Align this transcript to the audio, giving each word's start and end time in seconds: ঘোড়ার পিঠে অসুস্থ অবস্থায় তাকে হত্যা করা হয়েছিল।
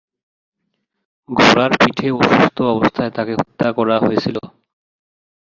ঘোড়ার 1.29 1.71
পিঠে 1.79 2.07
অসুস্থ 2.17 2.57
অবস্থায় 2.73 3.11
তাকে 3.11 3.33
হত্যা 3.33 3.67
করা 3.77 3.95
হয়েছিল। 3.99 4.37